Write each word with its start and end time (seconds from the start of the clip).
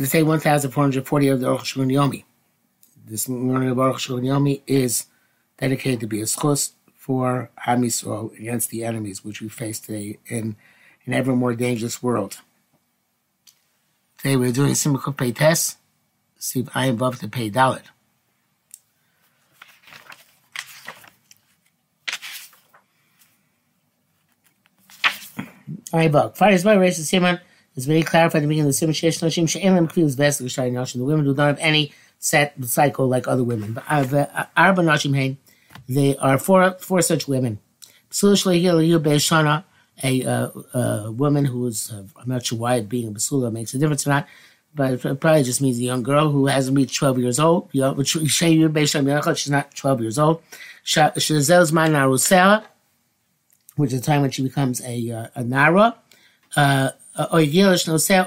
They 0.00 0.06
say 0.06 0.22
1,440 0.22 1.28
of 1.28 1.40
the 1.40 1.46
Aruch 1.46 1.76
Yomi. 1.76 2.24
This 3.06 3.28
learning 3.28 3.68
of 3.68 3.76
Aruch 3.76 4.08
Yomi 4.08 4.62
is 4.66 5.04
dedicated 5.58 6.00
to 6.00 6.06
be 6.06 6.22
a 6.22 6.24
schus 6.24 6.72
for 6.94 7.50
Am 7.66 7.82
Yisrael 7.82 8.34
against 8.38 8.70
the 8.70 8.82
enemies 8.82 9.22
which 9.22 9.42
we 9.42 9.50
face 9.50 9.78
today 9.78 10.18
in 10.24 10.56
an 11.04 11.12
ever 11.12 11.36
more 11.36 11.54
dangerous 11.54 12.02
world. 12.02 12.40
Today 14.16 14.36
we're 14.36 14.52
doing 14.52 14.74
see 14.74 16.60
if 16.60 16.68
I 16.74 16.86
am 16.86 16.94
above 16.94 17.20
the 17.20 17.28
Pei 17.28 17.50
Dalit. 17.50 17.82
I 25.92 26.04
above. 26.04 26.38
Fire 26.38 26.52
is 26.52 26.64
by 26.64 26.72
race 26.72 26.98
of 26.98 27.04
Simon 27.04 27.38
is 27.76 27.86
very 27.86 28.02
clarified 28.02 28.40
at 28.40 28.42
the 28.42 28.48
beginning 28.48 28.68
of 28.68 28.68
the 28.68 28.72
Simon 28.72 28.94
Shesh 28.94 29.20
Nashim. 29.20 30.92
The 30.92 31.04
women 31.04 31.24
do 31.24 31.34
not 31.34 31.46
have 31.46 31.58
any 31.60 31.92
set 32.18 32.54
cycle 32.64 33.08
like 33.08 33.26
other 33.26 33.44
women. 33.44 33.72
But 33.72 33.84
Arba 33.88 34.82
Nashim 34.82 35.14
Hain, 35.16 35.38
they 35.88 36.16
are 36.16 36.38
four, 36.38 36.72
four 36.80 37.02
such 37.02 37.26
women. 37.26 37.58
Basula 38.10 38.34
Shlehil 38.34 38.86
Yu 38.86 38.98
Be'eshana, 38.98 39.64
a 40.02 40.24
uh, 40.24 40.50
uh, 40.74 41.10
woman 41.12 41.44
who 41.44 41.66
is, 41.66 41.92
uh, 41.92 42.02
I'm 42.20 42.28
not 42.28 42.44
sure 42.46 42.58
why 42.58 42.80
being 42.80 43.08
a 43.08 43.12
Basula 43.12 43.52
makes 43.52 43.74
a 43.74 43.78
difference 43.78 44.06
or 44.06 44.10
not, 44.10 44.28
but 44.74 45.04
it 45.04 45.20
probably 45.20 45.42
just 45.42 45.60
means 45.60 45.78
a 45.78 45.82
young 45.82 46.02
girl 46.02 46.30
who 46.30 46.46
hasn't 46.46 46.76
reached 46.76 46.96
12 46.96 47.18
years 47.18 47.40
old. 47.40 47.70
She's 47.72 49.50
not 49.50 49.74
12 49.74 50.00
years 50.00 50.18
old. 50.18 50.42
Which 53.76 53.92
is 53.92 54.00
the 54.00 54.06
time 54.06 54.22
when 54.22 54.30
she 54.30 54.42
becomes 54.42 54.80
a, 54.82 55.10
uh, 55.10 55.26
a 55.34 55.44
Nara. 55.44 55.96
Uh, 56.56 56.90
or 57.18 57.40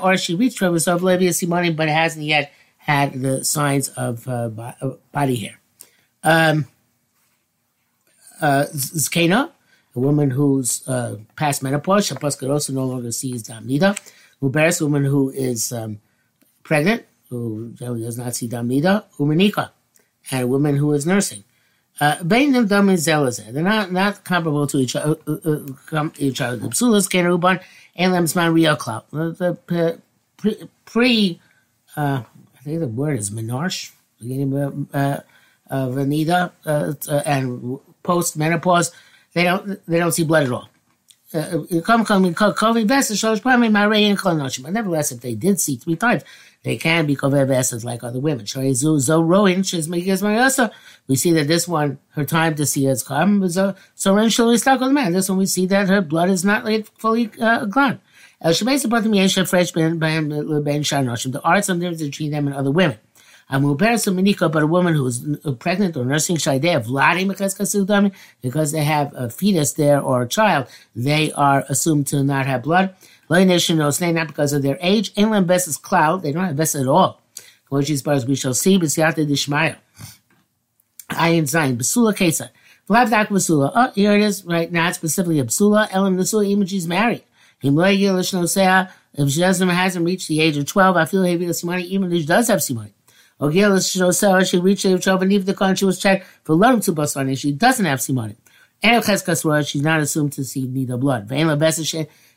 or 0.01 0.17
she 0.17 0.35
reached 0.35 0.59
Simoni, 0.59 1.75
but 1.75 1.87
hasn't 1.89 2.25
yet 2.25 2.51
had 2.77 3.13
the 3.13 3.43
signs 3.45 3.89
of 3.89 4.27
uh, 4.27 4.49
body 5.11 5.35
hair. 5.35 5.59
Um, 6.23 6.65
uh, 8.41 8.65
a 9.95 9.99
woman 9.99 10.29
who's 10.31 10.87
uh, 10.87 11.17
past 11.35 11.63
menopause, 11.63 12.09
Shapaska 12.09 12.49
also 12.49 12.73
no 12.73 12.85
longer 12.85 13.11
sees 13.11 13.43
Dam 13.43 13.67
Nida. 13.67 13.97
Uberes, 14.41 14.81
a 14.81 14.85
woman 14.85 15.05
who 15.05 15.29
is 15.29 15.71
um, 15.71 15.99
pregnant, 16.63 17.05
who 17.29 17.71
generally 17.73 18.01
does 18.01 18.17
not 18.17 18.35
see 18.35 18.47
Dam 18.47 18.67
Nida. 18.67 19.05
Umanika, 19.17 19.69
and 20.31 20.43
a 20.43 20.47
woman 20.47 20.75
who 20.75 20.91
is 20.93 21.05
nursing. 21.05 21.43
Uh, 21.99 22.15
Beinim 22.17 22.67
Dam 22.67 22.89
and 22.89 22.99
They're 22.99 23.63
not, 23.63 23.91
not 23.91 24.23
comparable 24.23 24.65
to 24.67 24.77
each 24.77 24.95
other. 24.95 25.15
Uh, 25.27 25.37
uh, 25.91 26.09
each 26.17 26.41
other. 26.41 26.57
The 26.57 26.69
Psulas, 26.69 27.07
Kena 27.07 27.37
Uban, 27.37 27.61
and 27.95 28.13
Lemsman 28.13 28.53
Real 28.53 28.75
Cloud. 28.75 29.03
The, 29.11 29.57
pre, 30.85 31.39
I 31.95 32.23
think 32.63 32.79
the 32.79 32.87
word 32.87 33.19
is 33.19 33.29
menarche, 33.29 33.91
beginning 34.19 34.87
of 35.69 35.97
Anita, 35.97 36.51
uh, 36.65 36.93
and 37.25 37.79
post 38.03 38.37
menopause, 38.37 38.91
they 39.33 39.43
don't 39.43 39.85
they 39.87 39.97
don't 39.97 40.11
see 40.11 40.23
blood 40.23 40.43
at 40.43 40.51
all. 40.51 40.69
My 41.33 41.41
nevertheless, 44.69 45.11
if 45.11 45.21
they 45.21 45.33
did 45.33 45.59
see 45.59 45.77
three 45.77 45.95
times, 45.95 46.23
they 46.63 46.77
can 46.77 47.05
be 47.05 47.15
kovev 47.15 47.51
essence 47.51 47.83
like 47.83 48.03
other 48.03 48.19
women. 48.19 48.45
We 51.07 51.15
see 51.15 51.31
that 51.33 51.47
this 51.47 51.67
one, 51.67 51.99
her 52.11 52.25
time 52.25 52.55
to 52.55 52.65
see 52.65 52.85
has 52.85 53.03
come. 53.03 53.47
So 53.49 53.75
stuck 53.95 54.79
with 54.79 54.89
the 54.89 54.93
man. 54.93 55.11
This 55.11 55.29
one 55.29 55.37
we 55.37 55.45
see 55.45 55.65
that 55.67 55.89
her 55.89 56.01
blood 56.01 56.29
is 56.29 56.45
not 56.45 56.63
fully 56.97 57.29
uh, 57.39 57.65
gone. 57.65 57.99
There 58.41 58.49
are 58.49 58.53
some 58.53 58.67
differences 58.67 58.89
between 62.09 62.31
them 62.31 62.47
and 62.47 62.55
other 62.55 62.71
women. 62.71 62.97
Amuperes 63.51 64.07
Minika, 64.07 64.51
but 64.51 64.63
a 64.63 64.67
woman 64.67 64.95
who 64.95 65.05
is 65.05 65.23
pregnant 65.59 65.97
or 65.97 66.05
nursing 66.05 66.37
because 68.41 68.71
they 68.71 68.83
have 68.83 69.13
a 69.15 69.29
fetus 69.29 69.73
there 69.73 70.01
or 70.01 70.23
a 70.23 70.27
child, 70.27 70.67
they 70.95 71.31
are 71.33 71.65
assumed 71.69 72.07
to 72.07 72.23
not 72.23 72.45
have 72.45 72.63
blood. 72.63 72.95
Not 73.29 74.27
because 74.27 74.53
of 74.53 74.61
their 74.61 74.77
age. 74.81 75.11
Inland 75.15 75.47
best 75.47 75.67
is 75.67 75.77
cloud. 75.77 76.21
They 76.21 76.31
don't 76.31 76.45
have 76.45 76.55
best 76.55 76.75
at 76.75 76.87
all. 76.87 77.21
Which 77.69 77.89
is 77.89 78.05
as 78.07 78.25
we 78.25 78.35
shall 78.35 78.53
see, 78.53 78.77
B'siyata 78.77 79.27
Dishmaya. 79.27 79.77
Ayin 81.09 81.43
Zayin, 81.43 81.77
Basula 81.77 82.13
Kesa. 82.13 82.49
Vlad 82.87 83.09
Dak 83.09 83.29
Basula. 83.29 83.71
Oh, 83.73 83.91
here 83.95 84.13
it 84.13 84.21
is, 84.21 84.43
right 84.45 84.71
now, 84.71 84.91
specifically 84.91 85.39
a 85.39 85.45
Basula. 85.45 85.87
Ellen 85.91 86.15
Basula, 86.17 86.45
even 86.45 86.67
she's 86.67 86.87
married. 86.87 87.23
If 87.65 87.71
she 89.29 89.39
doesn't 89.39 89.69
hasn't 89.69 90.05
reached 90.05 90.27
the 90.27 90.41
age 90.41 90.57
of 90.57 90.65
twelve, 90.65 90.97
I 90.97 91.05
feel 91.05 91.23
heavy 91.23 91.45
to 91.45 91.51
Simoni, 91.53 91.85
even 91.85 92.11
if 92.11 92.19
she 92.19 92.25
does 92.25 92.49
have 92.49 92.59
Simoni. 92.59 92.91
Ogil 93.39 93.77
Shosera, 93.77 94.45
she 94.49 94.59
reached 94.59 94.83
the 94.83 94.89
age 94.89 94.95
of 94.95 95.03
twelve, 95.03 95.21
and 95.21 95.31
even 95.31 95.45
the 95.45 95.53
country 95.53 95.85
was 95.85 95.97
checked 95.97 96.27
for 96.43 96.55
love 96.55 96.81
to 96.81 96.91
Basani, 96.91 97.37
she 97.37 97.53
doesn't 97.53 97.85
have 97.85 97.99
Simoni. 97.99 98.35
And 98.83 99.65
she's 99.65 99.81
not 99.81 100.01
assumed 100.01 100.33
to 100.33 100.43
see 100.43 100.67
neither 100.67 100.97
blood. 100.97 101.29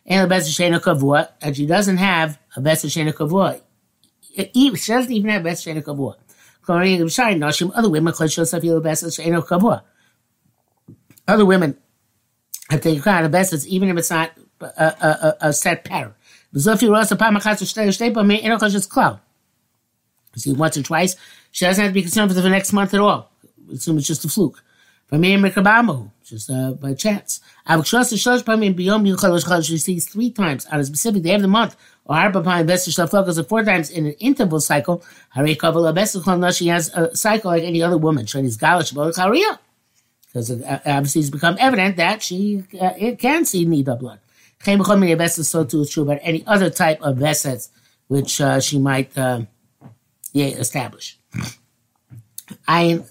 And 0.07 0.25
the 0.25 0.29
best 0.29 0.59
kavua, 0.59 1.31
and 1.43 1.57
she 1.57 1.67
doesn't 1.67 1.97
have 1.97 2.39
a 2.55 2.61
best 2.61 2.85
kavua. 2.85 3.61
She 4.37 4.93
doesn't 4.93 5.13
even 5.13 5.31
have 5.31 5.41
a 5.41 5.45
best 5.45 5.67
kavua. 5.67 6.15
Other 6.69 6.89
women, 6.89 7.09
other 11.29 11.45
women, 11.45 11.77
if 12.71 12.83
they 12.83 12.97
got 12.97 13.25
a 13.25 13.29
best, 13.29 13.67
even 13.67 13.89
if 13.89 13.97
it's 13.97 14.11
not 14.11 14.31
a, 14.61 14.67
a, 14.67 15.37
a 15.49 15.53
set 15.53 15.85
pattern. 15.85 16.15
See, 16.55 16.89
once 20.53 20.77
or 20.77 20.83
twice, 20.83 21.17
she 21.51 21.65
doesn't 21.65 21.83
have 21.83 21.91
to 21.91 21.95
be 21.95 22.03
concerned 22.03 22.33
for 22.33 22.41
the 22.41 22.49
next 22.49 22.73
month 22.73 22.95
at 22.95 23.01
all. 23.01 23.33
Assume 23.73 23.99
it's 23.99 24.07
just 24.07 24.25
a 24.25 24.29
fluke. 24.29 24.63
For 25.07 25.19
me, 25.19 25.37
Mikabamu, 25.37 26.11
just 26.25 26.51
uh, 26.51 26.73
by 26.73 26.95
chance. 26.95 27.41
The 27.65 27.75
Shosh 27.75 28.43
Pamim 28.43 28.75
Biyom 28.75 29.09
Yuchalosh 29.09 29.65
She 29.65 29.79
sees 29.79 30.09
three 30.09 30.31
times 30.33 30.67
on 30.67 30.81
a 30.81 30.85
specific 30.85 31.23
day 31.23 31.35
of 31.35 31.43
the 31.43 31.49
month, 31.49 31.77
or 32.05 32.17
Harpa 32.17 32.43
Pamim 32.43 32.67
Best 32.67 32.93
Focus 33.11 33.39
four 33.47 33.63
times 33.63 33.89
in 33.91 34.07
an 34.07 34.13
interval 34.15 34.59
cycle. 34.59 35.05
Hare 35.31 35.55
Kabbalah 35.55 35.93
Best 35.93 36.17
She 36.57 36.67
has 36.67 36.93
a 36.95 37.15
cycle 37.17 37.53
like 37.53 37.63
any 37.63 37.83
other 37.83 37.97
woman. 37.97 38.27
Shani's 38.27 38.59
Galish 38.59 38.93
Bolakaria. 38.93 39.61
Because 40.27 40.51
uh, 40.51 40.81
obviously 40.85 41.21
it's 41.21 41.31
become 41.31 41.57
evident 41.61 41.97
that 41.97 42.23
she 42.23 42.65
uh, 42.81 42.93
it 42.99 43.21
can 43.21 43.45
see 43.45 43.65
Nida 43.65 43.99
blood. 43.99 44.19
So 45.29 45.65
too 45.65 45.83
is 45.83 45.91
true 45.91 46.03
about 46.03 46.19
any 46.23 46.45
other 46.47 46.69
type 46.69 47.01
of 47.01 47.19
vesets 47.19 47.71
which 48.09 48.41
uh, 48.41 48.61
she 48.61 48.79
might 48.79 49.17
uh, 49.17 49.43
yeah, 50.33 50.47
establish. 50.47 51.19
I 52.67 53.05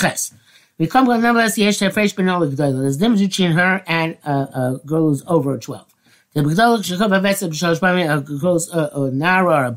ches. 0.00 0.32
We 0.78 0.86
come 0.86 1.06
to 1.06 1.18
nonetheless 1.18 1.58
yesh 1.58 1.78
fresh 1.78 2.14
benola 2.14 2.50
gdola. 2.50 2.80
There's 2.80 2.96
a 2.96 2.98
difference 3.00 3.20
between 3.20 3.52
her 3.52 3.82
and 3.86 4.16
uh, 4.24 4.78
a 4.80 4.80
girl 4.86 5.08
who's 5.08 5.24
over 5.26 5.58
twelve. 5.58 5.92
The 6.34 6.42
gdola 6.42 6.78
shekov 6.78 7.10
aveset 7.10 7.50
b'shalosh 7.50 7.80
pamim 7.80 8.16
a 8.16 8.38
girl's 8.38 8.72
uh, 8.72 8.90
uh, 8.92 9.10
nara 9.12 9.74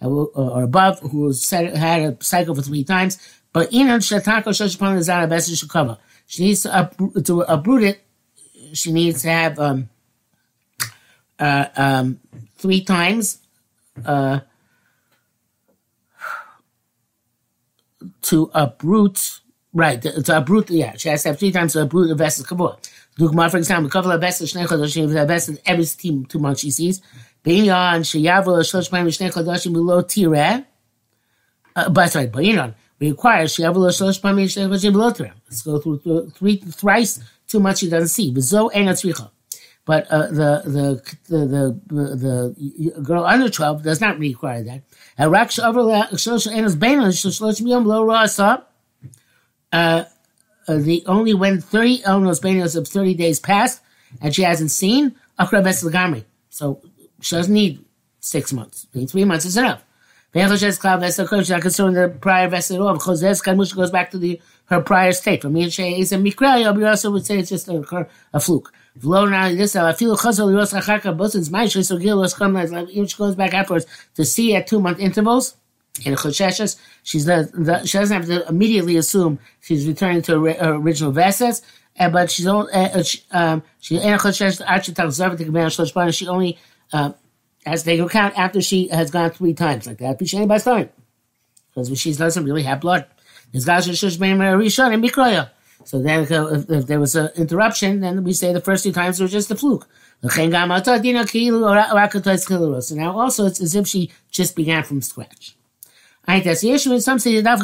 or, 0.00 0.28
or 0.34 0.62
above 0.62 1.00
who 1.00 1.32
had 1.52 2.00
a 2.02 2.16
cycle 2.24 2.54
for 2.54 2.62
three 2.62 2.84
times. 2.84 3.18
But 3.52 3.70
inan 3.70 4.00
shatako 4.00 4.48
shalosh 4.48 4.78
pamim 4.78 4.98
is 4.98 5.08
not 5.08 5.24
a 5.24 5.26
best 5.26 5.50
shekova. 5.50 5.98
She 6.26 6.44
needs 6.44 6.62
to, 6.62 6.74
up, 6.74 6.96
to 6.96 7.42
uproot 7.42 7.82
it. 7.82 8.00
She 8.72 8.92
needs 8.92 9.22
to 9.22 9.28
have 9.28 9.58
um, 9.58 9.90
uh, 11.38 11.66
um, 11.76 12.18
three 12.56 12.82
times 12.82 13.38
uh, 14.06 14.40
to 18.22 18.50
uproot, 18.54 19.40
right, 19.74 20.00
to 20.00 20.36
uproot, 20.38 20.70
yeah, 20.70 20.96
she 20.96 21.08
has 21.10 21.22
to 21.24 21.30
have 21.30 21.38
three 21.38 21.52
times 21.52 21.74
to 21.74 21.82
uproot 21.82 22.08
the 22.08 22.14
vessel 22.14 22.44
kabur. 22.44 22.78
Dugma, 23.18 23.50
for 23.50 23.58
example, 23.58 23.90
a 23.92 24.14
of 24.14 24.20
vessels, 24.20 24.52
shnei 24.54 24.66
chodashim, 24.66 25.26
vessel 25.26 25.56
every 25.66 25.84
team, 25.84 26.24
two 26.24 26.38
months 26.38 26.60
she 26.62 26.70
sees. 26.70 27.02
Beinyan, 27.44 28.00
sheyavu, 28.00 28.60
shlosh 28.60 28.90
mayim, 28.90 29.08
shnei 29.08 29.30
chodashim, 29.30 29.72
below 29.72 30.02
tireh. 30.02 30.64
Uh, 31.76 31.88
but 31.90 32.10
sorry, 32.10 32.28
Bayinon 32.28 32.74
requires 32.98 33.56
sheyavu, 33.56 33.76
shlosh 33.90 34.20
mayim, 34.22 34.46
shnei 34.46 34.68
chodashim, 34.68 34.92
below 34.92 35.10
tireh. 35.10 35.32
Let's 35.48 35.62
go 35.62 35.78
through 35.78 36.30
three, 36.30 36.56
thrice 36.56 37.20
too 37.46 37.60
much 37.60 37.80
she 37.80 37.90
doesn't 37.90 38.08
see. 38.08 38.32
Bezo, 38.32 38.70
ain't 38.72 38.88
a 38.88 38.92
tzricha. 38.92 39.30
But 39.86 40.06
uh, 40.10 40.28
the, 40.28 40.62
the, 40.64 41.02
the 41.28 41.80
the 41.88 42.94
the 42.94 43.02
girl 43.02 43.24
under 43.26 43.50
twelve 43.50 43.82
does 43.82 44.00
not 44.00 44.18
require 44.18 44.62
that. 44.62 44.82
Uh, 45.18 45.28
uh, 49.74 50.04
the 50.68 51.02
only 51.06 51.34
when 51.34 51.60
thirty 51.60 51.98
Elnos 52.02 52.40
Benos 52.40 52.76
of 52.76 52.86
thirty 52.88 53.14
days 53.14 53.40
passed 53.40 53.82
and 54.22 54.34
she 54.34 54.42
hasn't 54.42 54.70
seen 54.70 55.14
Akra 55.38 55.62
So 56.48 56.80
she 57.20 57.36
doesn't 57.36 57.52
need 57.52 57.84
six 58.20 58.52
months. 58.52 58.86
I 58.94 59.04
three 59.06 59.24
months 59.24 59.44
is 59.44 59.56
enough. 59.56 59.84
She's 60.32 60.80
not 60.80 61.62
concerned 61.62 61.96
the 61.96 62.08
prior 62.20 62.48
vessel 62.48 62.76
at 62.76 62.82
all 62.82 62.94
because 62.94 63.20
this 63.20 63.40
Kadmusha 63.42 63.76
goes 63.76 63.90
back 63.90 64.10
to 64.12 64.18
the 64.18 64.40
her 64.66 64.80
prior 64.80 65.12
state. 65.12 65.42
From 65.42 65.54
Yishay 65.54 65.98
is 65.98 66.12
a 66.12 66.16
Mikra, 66.16 66.74
we 66.76 66.84
also 66.84 67.10
would 67.10 67.26
say 67.26 67.38
it's 67.38 67.50
just 67.50 67.68
a, 67.68 68.08
a 68.32 68.40
fluke. 68.40 68.72
V'lo 68.98 69.28
now 69.30 69.48
this 69.48 69.76
I 69.76 69.92
feel 69.92 70.16
she 73.08 73.16
goes 73.16 73.34
back 73.36 73.54
afterwards 73.54 73.86
to 74.14 74.24
see 74.24 74.54
at 74.54 74.66
two 74.66 74.80
month 74.80 74.98
intervals 75.00 75.56
in 76.04 76.14
chosheches 76.14 76.76
she's 77.02 77.24
she 77.24 77.98
doesn't 77.98 78.16
have 78.16 78.26
to 78.26 78.48
immediately 78.48 78.96
assume 78.96 79.38
she's 79.60 79.86
returning 79.86 80.22
to 80.22 80.44
her, 80.44 80.52
her 80.54 80.74
original 80.74 81.12
vessels. 81.12 81.62
Uh, 81.98 82.10
but 82.10 82.28
she's 82.30 82.46
only 82.46 82.72
uh, 82.72 83.02
she 83.02 83.22
um 83.30 83.62
she 83.80 83.98
command 83.98 84.20
shlosh 84.20 86.18
she 86.18 86.26
only 86.26 86.58
uh, 86.92 87.12
has 87.64 87.82
to 87.82 87.90
take 87.90 88.00
account 88.00 88.36
after 88.36 88.60
she 88.60 88.88
has 88.88 89.10
gone 89.10 89.30
three 89.30 89.54
times 89.54 89.86
like 89.86 89.98
that. 89.98 90.26
She 90.26 90.44
by 90.46 90.58
time 90.58 90.90
because 91.74 91.98
she 92.00 92.12
doesn't 92.12 92.44
really 92.44 92.62
have 92.64 92.80
blood. 92.80 93.06
So 95.86 96.00
then, 96.02 96.22
if, 96.22 96.70
if 96.70 96.86
there 96.86 96.98
was 96.98 97.14
an 97.14 97.28
interruption, 97.36 98.00
then 98.00 98.24
we 98.24 98.32
say 98.32 98.52
the 98.52 98.60
first 98.60 98.84
two 98.84 98.92
times 98.92 99.20
was 99.20 99.30
just 99.30 99.50
a 99.50 99.56
fluke. 99.56 99.86
So 100.22 100.38
now 102.94 103.18
also 103.18 103.46
it's 103.46 103.60
as 103.60 103.74
if 103.74 103.86
she 103.86 104.10
just 104.30 104.56
began 104.56 104.82
from 104.82 105.02
scratch. 105.02 105.56
I 106.26 106.34
that's 106.44 106.62
the 106.62 106.70
issue. 106.70 106.98
Some 107.00 107.18
say 107.18 107.34
it's 107.34 107.44
not. 107.44 107.60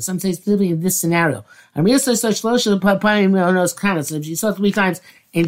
Some 0.00 0.20
say 0.20 0.32
specifically 0.32 0.70
in 0.70 0.80
this 0.80 1.00
scenario. 1.00 1.44
I'm 1.74 1.84
really 1.84 1.98
saying 1.98 2.16
so 2.16 2.30
slow 2.30 2.56
the 2.68 2.78
canoes. 3.72 4.10
And 4.10 4.20
if 4.20 4.26
she 4.26 4.34
saw 4.34 4.52
three 4.52 4.72
times 4.72 5.00
in, 5.32 5.46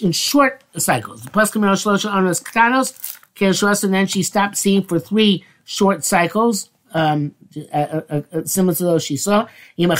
in 0.00 0.12
short 0.12 0.62
cycles. 0.76 1.26
And 3.84 3.94
then 3.94 4.06
she 4.06 4.22
stopped 4.22 4.56
seeing 4.56 4.82
for 4.82 4.98
three 4.98 5.44
short 5.64 6.04
cycles 6.04 6.70
um, 6.94 7.34
uh, 7.72 7.76
uh, 7.76 8.22
uh, 8.32 8.44
similar 8.44 8.74
to 8.74 8.84
those 8.84 9.04
she 9.04 9.16
saw. 9.16 9.46
Then 9.78 9.90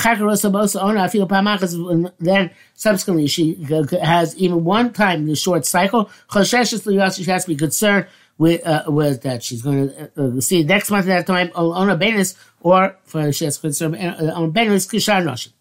subsequently 2.74 3.26
she 3.26 3.54
has 4.02 4.36
even 4.36 4.64
one 4.64 4.92
time 4.92 5.20
in 5.20 5.26
the 5.26 5.36
short 5.36 5.66
cycle. 5.66 6.10
She 6.32 6.56
has 6.56 6.82
to 6.82 7.46
be 7.46 7.56
concerned 7.56 8.06
with 8.42 8.66
uh, 8.66 8.84
with 8.88 9.22
that 9.22 9.38
she's 9.46 9.62
going 9.62 9.88
to 9.88 10.10
uh, 10.20 10.40
see 10.40 10.64
next 10.64 10.90
month 10.90 11.06
at 11.08 11.14
that 11.14 11.26
time 11.32 11.48
on 11.54 11.88
a 11.88 11.96
benus 11.96 12.34
or 12.60 12.96
for 13.04 13.32
she 13.32 13.44
has 13.44 13.56
concern 13.58 13.94
on 13.94 14.50
benus 14.50 14.86
kishar 14.86 15.22
noshim. 15.28 15.52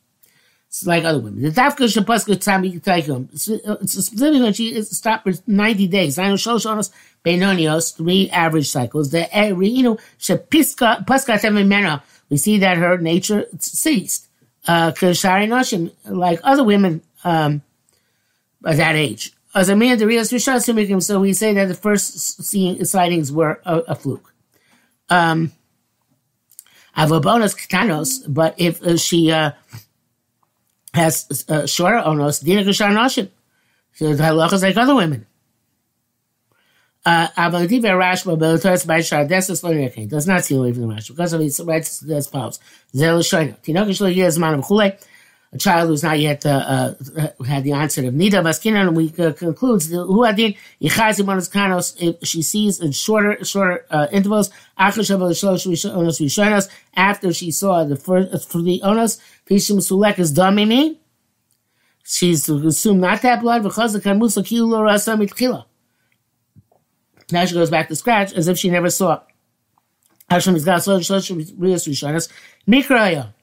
It's 0.67 0.87
like 0.87 1.03
other 1.03 1.19
women. 1.19 1.41
The 1.41 1.49
dafka 1.49 1.85
shapaska 1.93 2.35
tzami 2.43 2.69
taikum. 2.81 3.19
Specifically 3.87 4.41
when 4.41 4.53
she 4.53 4.81
stopped 4.83 5.23
for 5.25 5.33
ninety 5.45 5.87
days. 5.87 6.17
I 6.17 6.29
know 6.29 6.39
shoshonos 6.45 6.89
benonios 7.25 7.95
three 7.97 8.29
average 8.29 8.69
cycles. 8.69 9.11
The 9.11 9.23
know 9.85 9.97
shapiska 10.27 11.05
paska 11.05 11.35
temimena. 11.43 12.01
We 12.29 12.37
see 12.37 12.57
that 12.59 12.77
her 12.77 12.97
nature 12.97 13.45
ceased. 13.59 14.27
Uh, 14.67 14.91
noshim 14.91 15.91
like 16.05 16.39
other 16.43 16.63
women 16.63 17.01
um, 17.23 17.61
at 18.65 18.77
that 18.77 18.95
age. 18.95 19.33
As 19.53 19.69
a 19.69 19.75
man, 19.75 19.97
the 19.97 20.07
real 20.07 20.23
so 20.23 21.19
we 21.19 21.33
say 21.33 21.53
that 21.53 21.67
the 21.67 21.73
first 21.73 22.43
seeing 22.43 22.83
sightings 22.85 23.31
were 23.31 23.61
a, 23.65 23.79
a 23.79 23.95
fluke. 23.95 24.33
Um, 25.09 25.51
bonus 26.95 27.53
katanos, 27.53 28.23
but 28.27 28.55
if 28.57 28.81
uh, 28.81 28.95
she 28.97 29.31
uh, 29.31 29.51
has 30.93 31.45
uh, 31.49 31.65
shorter 31.65 31.97
onos, 31.97 32.43
dina 32.43 32.63
kashar 32.63 32.91
noshim. 32.91 33.29
So 33.93 34.13
the 34.13 34.23
halacha 34.23 34.53
is 34.53 34.63
like 34.63 34.77
other 34.77 34.95
women. 34.95 35.27
Uh, 37.03 37.27
Rashba 37.35 38.37
Belotas 38.37 38.85
by 38.85 38.99
Shardesas 38.99 39.63
Loryakin 39.63 40.07
does 40.07 40.27
not 40.27 40.45
see 40.45 40.55
away 40.55 40.71
from 40.71 40.83
the 40.83 40.87
Rashba 40.93 41.09
because 41.09 41.33
of 41.33 41.41
its 41.41 41.59
rights 41.59 42.07
as 42.09 42.27
follows. 42.27 42.59
Zel 42.95 43.19
Shoino. 43.19 43.57
Tinokish 43.63 44.15
Yezman 44.15 44.59
of 44.59 44.65
Chule, 44.65 45.03
a 45.53 45.57
child 45.57 45.89
who's 45.89 46.03
not 46.03 46.17
yet 46.17 46.45
uh, 46.45 46.93
uh, 47.17 47.43
had 47.45 47.63
the 47.63 47.73
onset 47.73 48.05
of 48.05 48.13
Nida 48.13 48.41
Baskinan, 48.41 48.87
and 48.87 48.95
we 48.95 49.13
uh, 49.19 49.33
concludes 49.33 49.89
the 49.89 49.97
Huadin 49.97 50.55
Yichazi 50.81 51.25
Monos 51.25 51.49
Kanos 51.49 52.17
she 52.25 52.41
sees 52.41 52.79
in 52.79 52.91
shorter 52.93 53.43
shorter 53.43 53.85
uh, 53.89 54.07
intervals 54.11 54.49
after 54.77 55.01
after 56.95 57.33
she 57.33 57.51
saw 57.51 57.83
the 57.83 57.95
first 57.97 58.49
for 58.49 58.61
the 58.61 58.81
Onos 58.83 59.19
Pishim 59.45 59.77
Sulek 59.79 60.19
is 60.19 60.31
Domini. 60.31 60.99
She's 62.03 62.47
assumed 62.49 63.01
not 63.01 63.21
to 63.21 63.27
have 63.27 63.41
blood 63.41 63.63
because 63.63 63.93
the 63.93 63.99
Kamusa 63.99 64.45
Kilo 64.45 64.81
Rasa 64.81 65.11
Mitchila. 65.15 65.65
Now 67.31 67.45
she 67.45 67.53
goes 67.53 67.69
back 67.69 67.89
to 67.89 67.95
scratch 67.95 68.33
as 68.33 68.47
if 68.47 68.57
she 68.57 68.69
never 68.69 68.89
saw. 68.89 69.21
Hashem 70.29 70.55
is 70.55 70.63
God, 70.63 70.81
Mikraya. 72.67 73.33
And 73.33 73.40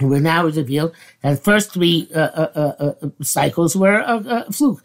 we're 0.00 0.20
now 0.20 0.44
revealed 0.44 0.94
that 1.22 1.30
the 1.30 1.36
first 1.36 1.72
three 1.72 2.08
uh, 2.14 2.18
uh, 2.18 2.50
uh, 2.54 2.94
uh 3.02 3.08
cycles 3.22 3.74
were 3.74 4.00
a, 4.00 4.52
fluke. 4.52 4.82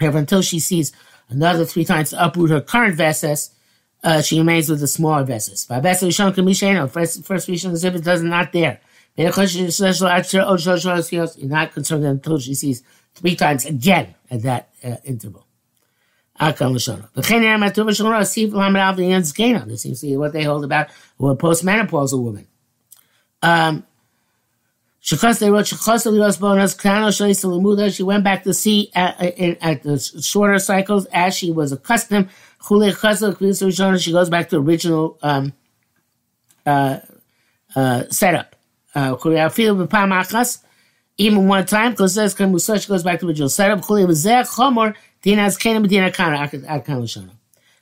Until 0.00 0.42
she 0.42 0.60
sees 0.60 0.92
another 1.28 1.64
three 1.66 1.84
times 1.84 2.10
to 2.10 2.24
uproot 2.24 2.50
her 2.50 2.60
current 2.60 2.94
vessels, 2.96 3.50
uh, 4.02 4.22
she 4.22 4.38
remains 4.38 4.70
with 4.70 4.80
the 4.80 4.86
smaller 4.86 5.24
Kamisheno, 6.32 6.88
first 6.90 7.24
first 7.24 7.48
Rishon 7.48 7.72
as 7.72 7.84
if 7.84 7.94
it 7.94 8.04
does 8.04 8.22
not 8.22 8.52
there. 8.52 8.80
You're 9.16 9.32
not 11.50 11.72
concerned 11.72 12.04
until 12.04 12.38
she 12.38 12.54
sees 12.54 12.82
three 13.14 13.34
times 13.34 13.66
again 13.66 14.14
at 14.30 14.42
that 14.42 14.70
uh, 14.84 14.96
interval. 15.04 15.47
This 19.66 19.82
seems 19.82 20.00
to 20.00 20.06
be 20.06 20.16
what 20.16 20.32
they 20.32 20.44
hold 20.44 20.64
about 20.64 20.88
a 21.20 21.36
postmenopausal 21.36 22.22
woman. 22.22 22.46
Um, 23.42 23.84
she 25.00 25.16
went 25.16 25.40
back 28.24 28.44
to 28.44 28.52
see 28.52 28.90
at, 28.94 29.20
at, 29.20 29.82
the 29.82 29.98
shorter 30.22 30.58
cycles 30.58 31.06
as 31.06 31.34
she 31.36 31.50
was 31.50 31.72
accustomed. 31.72 32.28
She 32.68 34.12
goes 34.12 34.28
back 34.28 34.50
to 34.50 34.58
original 34.58 35.16
um, 35.22 35.54
uh, 36.66 36.98
uh, 37.74 38.04
setup. 38.10 38.54
Uh, 38.94 39.16
even 41.20 41.48
one 41.48 41.66
time, 41.66 41.90
because 41.92 42.16
Kamusash 42.16 42.88
goes 42.88 43.02
back 43.02 43.18
to 43.20 43.26
original 43.26 43.48
setup. 43.48 43.80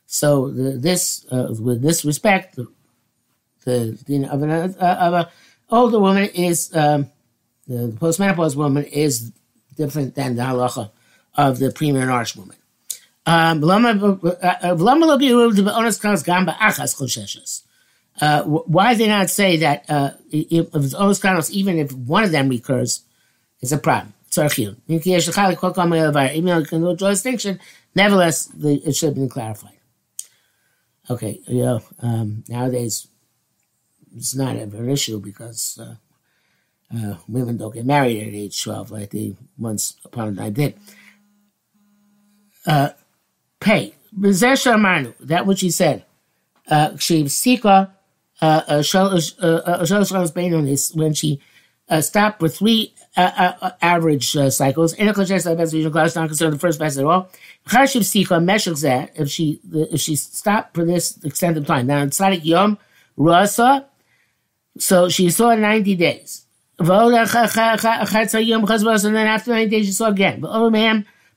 So 0.06 0.50
the, 0.50 0.72
this, 0.72 1.26
uh, 1.30 1.54
with 1.58 1.82
this 1.82 2.04
respect, 2.04 2.58
the, 3.64 3.98
din 4.06 4.24
of 4.24 4.42
an 4.42 4.50
uh, 4.50 4.96
of 5.00 5.14
a 5.14 5.30
older 5.70 5.98
woman 5.98 6.28
is 6.34 6.74
um, 6.74 7.10
the, 7.66 7.88
the 7.88 7.98
postmenopause 7.98 8.54
woman 8.54 8.84
is 8.84 9.32
different 9.76 10.14
than 10.14 10.36
the 10.36 10.42
halacha 10.42 10.90
of 11.34 11.58
the 11.58 11.68
premenarche 11.68 12.36
woman. 12.36 12.56
Um, 13.26 13.60
uh, 18.18 18.42
why 18.44 18.94
did 18.94 19.00
they 19.00 19.08
not 19.08 19.28
say 19.30 19.56
that 19.58 19.90
uh, 19.90 20.10
if, 20.30 20.74
if 20.74 20.84
it's 20.94 21.50
even 21.50 21.78
if 21.78 21.92
one 21.92 22.24
of 22.24 22.30
them 22.30 22.48
recurs, 22.48 23.02
it's 23.60 23.72
a 23.72 23.78
problem. 23.78 24.14
Draw 26.94 27.08
a 27.08 27.12
distinction, 27.12 27.60
nevertheless, 27.94 28.46
the, 28.46 28.74
it 28.74 28.94
should 28.94 29.08
have 29.08 29.14
been 29.14 29.28
clarified. 29.28 29.72
Okay, 31.08 31.40
you 31.46 31.62
know, 31.62 31.82
um, 32.00 32.44
nowadays 32.48 33.08
it's 34.16 34.34
not 34.34 34.56
ever 34.56 34.78
an 34.78 34.90
issue 34.90 35.20
because 35.20 35.78
uh, 35.80 35.94
uh, 36.96 37.16
women 37.28 37.56
don't 37.56 37.74
get 37.74 37.84
married 37.84 38.26
at 38.26 38.34
age 38.34 38.62
12 38.62 38.90
like 38.90 39.10
they 39.10 39.34
once 39.58 39.96
upon 40.04 40.28
a 40.28 40.36
time 40.36 40.52
did. 40.52 40.74
Uh, 42.66 42.90
pay. 43.60 43.94
That 44.18 45.46
what 45.46 45.58
she 45.58 45.70
said. 45.70 46.04
She 46.98 47.28
sika 47.28 47.92
when 50.94 51.14
she 51.14 51.40
stopped 52.00 52.40
for 52.40 52.48
three 52.48 52.94
uh, 53.16 53.52
uh, 53.60 53.70
average 53.80 54.36
uh, 54.36 54.50
cycles. 54.50 54.92
In 54.94 55.08
a 55.08 55.14
class 55.14 55.44
not 55.44 56.28
the 56.28 56.58
first 56.58 56.78
pass 56.78 56.98
at 56.98 57.04
all. 57.04 57.30
If 57.70 59.30
she 59.30 59.60
if 59.72 60.00
she 60.00 60.16
stopped 60.16 60.74
for 60.74 60.84
this 60.84 61.18
extended 61.24 61.66
time. 61.66 61.86
Now 61.86 62.02
in 62.02 62.10
Tzadik 62.10 62.44
Yom 62.44 62.78
Rasa, 63.16 63.86
so 64.78 65.08
she 65.08 65.30
saw 65.30 65.54
ninety 65.54 65.94
days. 65.94 66.42
And 66.78 66.88
then 66.88 67.16
after 69.26 69.50
90 69.50 69.70
days, 69.70 69.86
she 69.86 69.92
saw 69.92 70.08
again. 70.08 70.44
And 70.44 70.74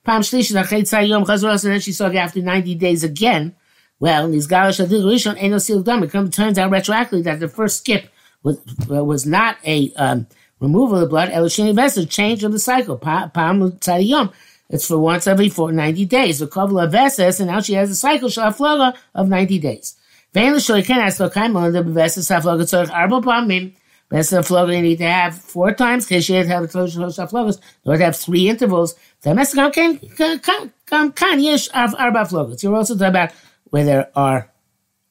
then 0.04 1.80
she 1.80 1.94
saw 1.94 2.08
after 2.12 2.42
90 2.42 2.76
days 2.76 3.06
again. 3.06 3.56
Well, 4.02 4.26
in 4.26 4.32
these 4.32 4.48
Galash 4.48 4.86
Rishon 4.86 5.38
ain't 5.42 5.52
no 5.52 5.58
sealed 5.60 5.86
done. 5.86 6.04
It 6.04 6.12
turns 6.12 6.58
out 6.58 6.72
retroactively 6.72 7.24
that 7.24 7.40
the 7.40 7.48
first 7.48 7.78
skip 7.78 8.10
was, 8.44 8.60
was 8.88 9.26
not 9.26 9.58
a 9.66 9.94
um, 9.94 10.28
removal 10.60 10.96
of 10.96 11.02
the 11.02 11.08
blood, 11.08 11.30
Elishini 11.30 11.74
Vesa, 11.74 12.10
change 12.10 12.44
of 12.44 12.52
the 12.52 12.60
cycle, 12.60 12.98
Pam 12.98 13.30
Tzadiyom. 13.32 14.34
It's 14.70 14.88
for 14.88 15.00
once 15.00 15.26
every 15.26 15.50
four, 15.50 15.72
90 15.72 16.06
days. 16.06 16.40
The 16.40 16.46
of 16.46 16.92
Veses, 16.92 17.40
and 17.40 17.50
now 17.50 17.60
she 17.60 17.74
has 17.74 17.90
a 17.90 17.96
cycle, 17.96 18.30
Shalafloga, 18.30 18.96
of 19.16 19.28
90 19.28 19.58
days. 19.60 19.96
Vein 20.32 20.54
l'shoy 20.54 20.86
ken 20.86 21.00
as 21.02 21.20
lo 21.20 21.28
kaim 21.30 21.58
on 21.58 21.72
the 21.72 21.82
Veses 21.82 22.30
Hafloga 22.30 22.62
tzorich 22.62 22.92
arba 22.92 23.20
pamim. 23.20 23.74
Veses 24.12 24.38
Hafloga, 24.38 24.76
you 24.76 24.84
need 24.84 25.00
to 25.00 25.08
have 25.08 25.36
four 25.36 25.74
times, 25.74 26.06
to 26.06 26.14
have 26.14 26.24
Haflogas, 26.24 27.60
or 27.84 27.98
to 27.98 28.04
have 28.04 28.16
three 28.16 28.48
intervals. 28.48 28.94
The 29.22 29.34
Mexican 29.34 29.72
can, 29.72 30.40
come 30.86 31.12
can, 31.14 31.40
yesh 31.40 31.68
arba 31.74 32.20
Haflogas. 32.20 32.62
You're 32.62 32.76
also 32.76 32.94
talking 32.94 33.08
about 33.08 33.32
where 33.72 33.86
there 33.86 34.12
are 34.16 34.52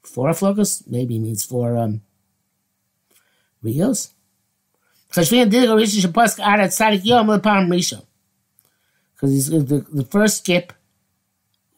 four 0.05 0.29
Haflogas, 0.29 0.87
maybe 0.87 1.19
means 1.19 1.45
four, 1.45 1.77
um, 1.77 2.03
Rios. 3.61 4.15
Because 5.09 5.31
did 5.31 5.51
go 5.51 5.77
Rishon 5.77 6.07
Shapask 6.07 6.39
Arat 6.39 6.73
Sadik 6.73 7.05
Yom 7.05 7.27
Lepam 7.27 7.69
Rishon 7.69 8.05
because 9.19 9.49
the, 9.49 9.87
the 9.93 10.05
first 10.05 10.39
skip 10.39 10.73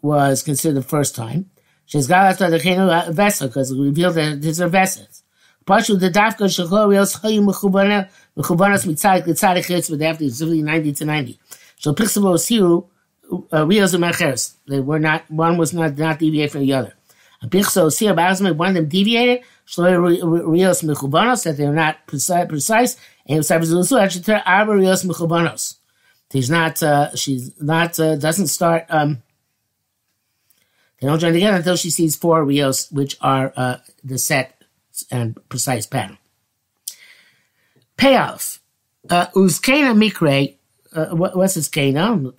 was 0.02 0.42
considered 0.42 0.76
the 0.76 0.86
first 0.86 1.14
time. 1.14 1.50
She's 1.86 2.06
got 2.06 2.26
after 2.26 2.50
the 2.50 2.58
Chenu 2.58 3.12
vessel 3.12 3.48
because 3.48 3.70
it 3.70 3.80
revealed 3.80 4.14
that 4.14 4.42
these 4.42 4.60
are 4.60 4.68
vessels. 4.68 5.22
Partial 5.66 5.96
the 5.96 6.10
Dafka 6.10 6.46
Shachor 6.46 6.88
Reels 6.88 7.16
Chayim 7.16 7.46
Mechubana 7.46 8.08
Mechubanas 8.36 8.86
Mitzadik 8.86 9.24
Litzadik 9.24 9.64
Chitz 9.64 9.90
it's 10.20 10.40
really 10.40 10.62
90 10.62 10.92
to 10.92 11.04
90. 11.04 11.40
So 11.78 11.94
Pixabo 11.94 12.36
Siru 12.36 12.88
uh, 13.52 13.66
Reels 13.66 13.94
and 13.94 14.04
Mecheres. 14.04 14.54
They 14.68 14.80
were 14.80 14.98
not, 14.98 15.30
one 15.30 15.56
was 15.56 15.72
not, 15.72 15.96
not 15.96 16.18
deviate 16.18 16.50
from 16.50 16.60
the 16.62 16.72
other. 16.72 16.94
A 17.42 17.46
Pixo 17.46 17.92
Sir 17.92 18.14
Basma, 18.14 18.54
one 18.54 18.70
of 18.70 18.74
them 18.74 18.88
deviated. 18.88 19.44
Shloy 19.66 20.46
Reels 20.46 20.82
Mechubanos, 20.82 21.44
that 21.44 21.56
they're 21.56 21.72
not 21.72 22.06
precise, 22.06 22.46
precise 22.48 22.96
He's 23.30 23.48
not. 26.50 26.82
Uh, 26.82 27.14
she's 27.14 27.62
not. 27.62 28.00
Uh, 28.00 28.16
doesn't 28.16 28.48
start. 28.48 28.86
Um, 28.88 29.22
they 31.00 31.06
don't 31.06 31.20
join 31.20 31.32
together 31.32 31.58
until 31.58 31.76
she 31.76 31.90
sees 31.90 32.16
four 32.16 32.44
rios, 32.44 32.90
which 32.90 33.16
are 33.20 33.52
uh, 33.56 33.76
the 34.02 34.18
set 34.18 34.60
and 35.12 35.38
precise 35.48 35.86
pattern. 35.86 36.18
Payoff. 37.96 38.58
Uh, 39.08 39.26
Uskena 39.36 39.96
mikre. 39.96 40.56
Uh, 40.92 41.14
what's 41.14 41.54
his 41.54 41.68
kena? 41.68 42.32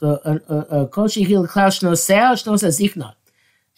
Koshi 0.90 1.26
hil 1.26 1.48
klaus 1.48 1.82
no 1.82 1.96
sel 1.96 2.34
shnos 2.34 2.64
azikna. 2.64 3.14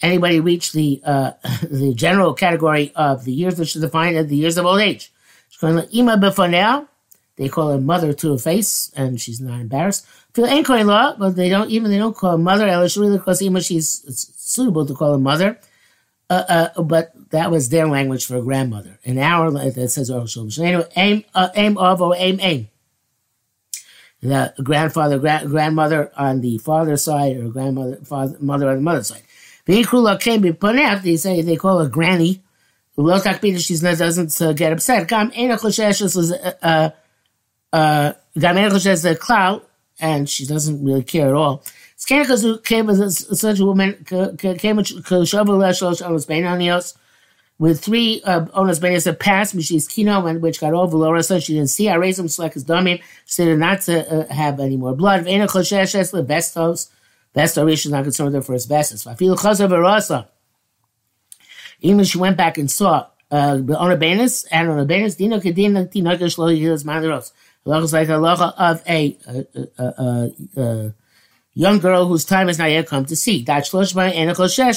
Anybody 0.01 0.39
reach 0.39 0.71
the 0.71 0.99
uh, 1.05 1.33
the 1.69 1.93
general 1.93 2.33
category 2.33 2.91
of 2.95 3.23
the 3.23 3.31
years 3.31 3.59
which 3.59 3.75
is 3.75 3.83
defined 3.83 4.17
as 4.17 4.25
the 4.27 4.35
years 4.35 4.57
of 4.57 4.65
old 4.65 4.81
age. 4.81 5.13
Ima 5.61 6.17
befonel 6.17 6.87
they 7.35 7.49
call 7.49 7.71
her 7.71 7.81
mother 7.81 8.13
to 8.13 8.33
her 8.33 8.37
face, 8.37 8.91
and 8.95 9.19
she's 9.19 9.41
not 9.41 9.59
embarrassed. 9.59 10.05
Feel 10.33 10.45
ain't 10.45 10.69
law, 10.69 11.15
but 11.17 11.35
they 11.35 11.49
don't 11.49 11.69
even 11.71 11.89
they 11.89 11.97
don't 11.97 12.15
call 12.15 12.31
her 12.31 12.37
mother. 12.37 12.67
Elishuli 12.67 13.17
because 13.17 13.41
even 13.41 13.61
she's 13.61 14.03
suitable 14.37 14.85
to 14.85 14.93
call 14.93 15.13
her 15.13 15.19
mother. 15.19 15.59
Uh, 16.29 16.69
uh, 16.75 16.81
but 16.81 17.11
that 17.31 17.51
was 17.51 17.69
their 17.69 17.87
language 17.87 18.25
for 18.25 18.41
grandmother. 18.41 18.99
In 19.03 19.19
our 19.19 19.51
that 19.51 19.89
says 19.89 20.09
Oral 20.09 20.27
Anyway, 20.59 20.87
aim 20.95 21.23
uh, 21.35 21.49
aim 21.55 21.77
of 21.77 22.01
or 22.01 22.15
aim 22.17 22.39
aim. 22.41 22.69
The 24.21 24.53
grandfather, 24.63 25.19
gra- 25.19 25.43
grandmother 25.45 26.11
on 26.15 26.39
the 26.41 26.57
father's 26.59 27.03
side, 27.03 27.35
or 27.37 27.49
grandmother, 27.49 27.97
father, 28.05 28.37
mother 28.39 28.69
on 28.69 28.75
the 28.75 28.81
mother's 28.81 29.07
side. 29.07 29.23
The 29.65 29.83
Ikrula 29.83 30.19
came 30.19 30.41
be 30.41 30.51
They 30.51 31.17
say 31.17 31.41
they 31.41 31.57
call 31.57 31.79
her 31.79 31.89
granny. 31.89 32.41
She's 32.95 33.83
not 33.83 33.97
doesn't 33.97 34.41
uh, 34.41 34.53
get 34.53 34.71
upset. 34.71 35.11
Uh, 35.11 36.89
uh, 37.73 38.13
has 38.39 39.03
a 39.03 39.15
clout, 39.15 39.67
and 39.99 40.29
she 40.29 40.45
doesn't 40.45 40.83
really 40.85 41.03
care 41.03 41.27
at 41.27 41.33
all. 41.33 41.63
Skanikazu 41.97 42.63
came 42.63 42.89
as 42.89 43.39
such 43.39 43.59
a 43.59 43.65
woman, 43.65 44.05
came 44.05 44.77
with 47.59 47.79
three 47.79 48.21
uh, 48.23 48.45
owners 48.53 48.79
benias 48.79 49.05
that 49.05 49.19
passed, 49.19 49.61
she's 49.61 49.87
kino, 49.87 50.25
and 50.25 50.41
which 50.41 50.59
got 50.59 50.73
over 50.73 50.97
Laura, 50.97 51.23
so 51.23 51.39
she 51.39 51.53
didn't 51.53 51.69
see. 51.69 51.87
I 51.89 51.95
raised 51.95 52.19
him 52.19 52.27
like 52.37 52.53
his 52.53 52.63
dummy. 52.63 53.01
She 53.25 53.45
did 53.45 53.59
not 53.59 53.81
to 53.81 54.29
uh, 54.29 54.33
have 54.33 54.59
any 54.59 54.77
more 54.77 54.95
blood. 54.95 55.23
Vena 55.23 55.47
Koshesh, 55.47 56.11
the 56.11 56.23
bestos. 56.23 56.89
Besto 57.35 57.65
Rish 57.65 57.85
is 57.85 57.91
not 57.91 58.03
concerned 58.03 58.33
with 58.33 58.47
her 58.47 58.53
bestest. 58.53 59.07
I 59.07 59.15
feel 59.15 59.35
Chazav 59.35 59.69
Arasa. 59.69 60.27
Even 61.79 62.05
she 62.05 62.17
went 62.17 62.37
back 62.37 62.57
and 62.57 62.69
saw 62.69 63.07
uh, 63.31 63.59
on 63.77 63.91
and 64.51 64.69
on 64.69 64.87
Dino 64.87 65.39
Kedina 65.39 65.91
Tinoka 65.91 66.25
Shlo 66.29 66.55
Yilas 66.55 66.83
Mandaros. 66.83 67.31
Halacha 67.65 67.83
is 67.83 67.93
like 67.93 68.09
a 68.09 68.13
halacha 68.13 68.53
of 68.57 68.83
a, 68.87 69.17
a, 69.27 69.83
a, 69.83 70.61
a, 70.61 70.93
young 71.55 71.79
girl 71.79 72.07
whose 72.07 72.25
time 72.25 72.47
has 72.47 72.57
not 72.57 72.71
yet 72.71 72.87
come 72.87 73.05
to 73.05 73.15
see. 73.15 73.43
That 73.43 73.63
shloshma 73.63 74.13
and 74.13 74.29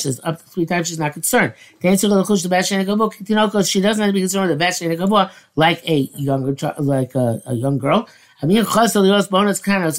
is 0.07 0.21
up 0.23 0.38
to 0.38 0.45
three 0.45 0.66
times 0.66 0.88
she's 0.88 0.99
not 0.99 1.14
concerned. 1.14 1.55
She 1.81 1.88
doesn't 1.88 2.12
have 2.12 4.09
to 4.09 4.12
be 4.12 4.21
concerned 4.21 4.49
with 4.49 4.59
the 4.59 4.64
best 4.64 4.83
and 4.83 5.37
like 5.57 5.88
a 5.88 6.11
younger 6.16 6.55
child, 6.55 6.85
like 6.85 7.14
a, 7.14 7.40
a 7.47 7.55
young 7.55 7.78
girl. 7.78 8.09
I 8.43 8.47
mean, 8.47 8.62
bonus 8.64 9.61
kind 9.61 9.85
of 9.85 9.99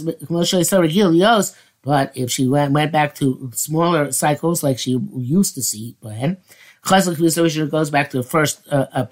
but 1.83 2.11
if 2.15 2.31
she 2.31 2.47
went 2.47 2.73
went 2.73 2.91
back 2.91 3.15
to 3.15 3.49
smaller 3.53 4.11
cycles 4.11 4.61
like 4.61 4.77
she 4.77 4.99
used 5.15 5.55
to 5.55 5.63
see, 5.63 5.95
then 6.01 6.37
chasal 6.85 7.71
goes 7.71 7.89
back 7.89 8.09
to 8.11 8.17
the 8.17 8.23
first 8.23 8.61
uh, 8.69 9.05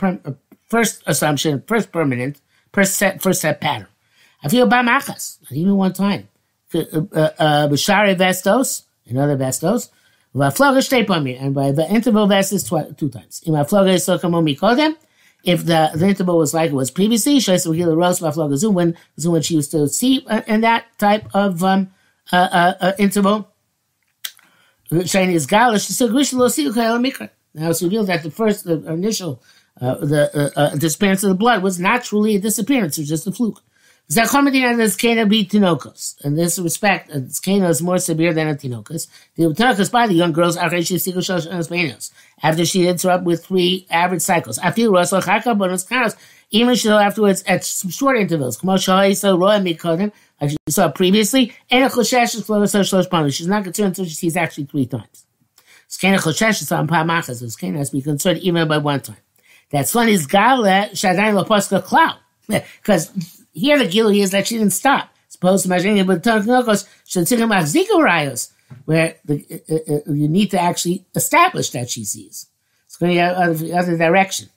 first 0.67 1.01
assumption, 1.08 1.63
first 1.67 1.91
permanent 1.91 2.41
per 2.75 2.84
set 2.84 3.22
for 3.22 3.32
set 3.34 3.62
pattern. 3.62 3.88
I 4.44 4.50
feel 4.50 4.67
by 4.67 4.84
machas, 4.84 5.38
even 5.50 5.77
one 5.77 5.94
time. 5.94 6.27
Uh, 6.74 6.79
uh, 6.79 7.29
uh, 7.39 7.67
B'share 7.70 8.15
vestos, 8.17 8.84
another 9.08 9.38
vestos. 9.38 9.89
V'afloga 10.36 10.82
shtei 10.84 11.41
and 11.41 11.55
by 11.55 11.72
the 11.72 11.89
interval 11.89 12.27
vestos 12.27 12.98
two 12.98 13.10
times. 13.10 13.41
In 13.46 13.53
v'afloga 13.53 13.94
is 13.94 14.03
so 14.03 14.20
kamomi 14.20 14.60
kodem. 14.60 14.96
If 15.46 15.65
the, 15.65 15.91
the 15.96 16.08
interval 16.08 16.38
was 16.38 16.53
like 16.53 16.72
it 16.72 16.74
was 16.74 16.91
previously, 16.91 17.38
Shaisa 17.38 17.67
Wagila 17.67 17.96
Rose 17.96 18.20
V'afloga 18.20 18.58
zoom 18.58 18.74
when 18.74 18.98
zoom 19.17 19.34
when 19.34 19.41
she 19.41 19.55
used 19.55 19.72
to 19.72 19.88
see 19.88 20.27
in 20.48 20.62
that 20.62 20.86
type 20.98 21.34
of 21.34 21.63
um, 21.63 21.91
uh, 22.34 22.74
uh, 22.82 22.91
interval. 23.00 23.48
Shani 24.91 25.34
is 25.34 25.48
galish. 25.48 25.89
So 25.89 26.10
Grish 26.10 26.34
lo 26.34 26.50
see. 26.50 26.70
Now 26.70 27.70
it's 27.70 27.82
revealed 27.82 28.08
that 28.08 28.24
the 28.24 28.32
first, 28.32 28.65
the 28.65 28.84
initial 28.91 29.41
uh, 29.82 29.96
the 29.96 30.29
uh, 30.34 30.50
uh, 30.60 30.75
disappearance 30.75 31.24
of 31.24 31.29
the 31.29 31.36
blood 31.36 31.62
was 31.62 31.79
not 31.79 32.03
truly 32.03 32.36
a 32.36 32.39
disappearance; 32.39 32.98
it 32.98 33.01
was 33.01 33.10
just 33.10 33.27
a 33.27 33.32
fluke. 33.32 33.62
In 34.08 34.15
this 36.36 36.60
respect, 36.60 37.10
a 37.10 37.22
Zkena 37.22 37.70
is 37.70 37.82
more 37.82 37.98
severe 37.98 38.34
than 38.36 38.48
a 38.48 38.53
Tinokas. 38.53 39.08
The 39.36 39.46
Tinokos 39.46 39.91
by 39.91 40.05
the 40.05 40.13
young 40.13 40.32
girls 40.32 40.58
after 40.58 40.84
she 42.65 42.88
ends 42.88 43.05
up 43.05 43.24
with 43.24 43.44
three 43.44 43.88
average 43.89 44.22
cycles. 44.22 44.60
Even 46.51 46.75
still 46.75 47.00
afterwards 47.00 47.44
at 47.48 47.65
short 47.65 48.17
intervals. 48.17 48.63
Like 48.63 50.51
you 50.51 50.58
saw 50.70 50.91
previously, 50.91 51.53
she's 51.72 53.48
not 53.48 53.63
concerned 53.63 53.88
until 53.88 54.05
she 54.05 54.13
sees 54.13 54.38
actually 54.38 54.65
three 54.65 54.86
times. 54.86 55.25
Skena 55.89 56.17
is 56.17 57.55
Skena 57.58 57.77
has 57.77 57.89
to 57.89 57.96
be 57.96 58.03
concerned 58.03 58.38
even 58.39 58.67
by 58.67 58.77
one 58.77 59.00
time. 59.00 59.17
That's 59.72 59.95
is 59.95 60.27
Gala 60.27 60.89
Shadain 60.93 61.43
Laposka 61.43 61.84
Cloud. 61.84 62.17
Because 62.48 63.12
here 63.53 63.77
the 63.77 63.86
Gilu 63.86 64.17
is 64.17 64.31
that 64.31 64.48
she 64.48 64.57
didn't 64.57 64.74
stop. 64.74 65.10
Supposed 65.27 65.65
to 65.65 65.69
imagine 65.69 66.05
but 66.07 66.24
Tanakos 66.24 66.88
Shatzikam 67.05 67.53
Azika 67.53 68.00
Rayos, 68.00 68.51
where 68.86 69.15
the, 69.25 69.43
uh, 69.69 69.93
uh, 69.93 70.13
you 70.13 70.29
need 70.29 70.51
to 70.51 70.60
actually 70.60 71.05
establish 71.13 71.72
that 71.72 71.89
she 71.89 72.05
sees. 72.05 72.48
It's 72.86 72.95
going 72.95 73.15
the 73.15 73.74
other 73.77 73.98
direction. 73.98 74.50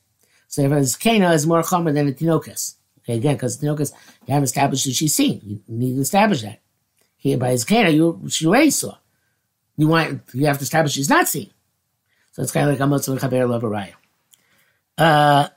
So 0.46 0.62
if 0.62 0.72
it's 0.72 0.96
Kana 0.96 1.32
is 1.32 1.46
more 1.46 1.62
common 1.62 1.94
than 1.94 2.08
a 2.08 2.12
Tinokas. 2.12 2.76
Okay, 3.00 3.16
again, 3.16 3.34
because 3.34 3.58
Tinokas, 3.58 3.92
you 4.26 4.34
haven't 4.34 4.44
established 4.44 4.84
that 4.84 4.92
she's 4.92 5.14
seen. 5.14 5.40
You 5.44 5.60
need 5.66 5.96
to 5.96 6.02
establish 6.02 6.42
that. 6.42 6.60
Here 7.16 7.36
by 7.36 7.50
his 7.50 7.64
Kana, 7.64 7.90
you 7.90 8.22
she 8.28 8.46
already 8.46 8.70
saw. 8.70 8.96
You 9.76 9.88
want 9.88 10.22
you 10.32 10.46
have 10.46 10.58
to 10.58 10.62
establish 10.62 10.92
she's 10.92 11.10
not 11.10 11.26
seen. 11.26 11.50
So 12.32 12.42
it's 12.42 12.52
kind 12.52 12.70
of 12.70 12.78
like 12.78 12.80
a 12.80 12.90
Motzah 12.90 13.18
Chaber 13.18 13.48
Lavaraya. 13.48 13.94
Uh, 14.98 15.48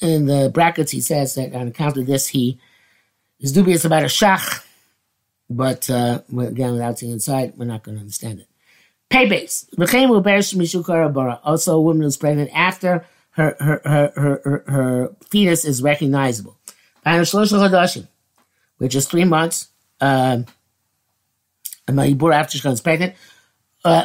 in 0.00 0.26
the 0.26 0.50
brackets, 0.52 0.90
he 0.90 1.00
says 1.00 1.34
that 1.34 1.54
on 1.54 1.68
account 1.68 1.96
of 1.96 2.06
this, 2.06 2.26
he 2.28 2.58
is 3.40 3.52
dubious 3.52 3.84
about 3.84 4.02
a 4.02 4.06
shach, 4.06 4.64
but 5.50 5.88
uh, 5.90 6.22
again, 6.38 6.72
without 6.72 6.98
seeing 6.98 7.12
inside, 7.12 7.52
we're 7.56 7.64
not 7.64 7.82
going 7.82 7.96
to 7.96 8.00
understand 8.00 8.40
it. 8.40 8.48
Pay 9.10 9.28
base. 9.28 9.66
Also, 11.44 11.76
a 11.76 11.80
woman 11.80 12.02
who's 12.02 12.16
pregnant 12.16 12.50
after 12.52 13.06
her 13.30 13.56
her 13.58 13.80
her 13.84 14.12
her, 14.16 14.64
her, 14.66 15.16
fetus 15.30 15.64
is 15.64 15.82
recognizable. 15.82 16.56
Which 18.78 18.94
is 18.94 19.06
three 19.06 19.24
months. 19.24 19.68
Um, 20.00 20.46
after 21.88 22.52
she 22.52 22.58
becomes 22.58 22.80
pregnant. 22.82 23.14
Uh, 23.84 24.04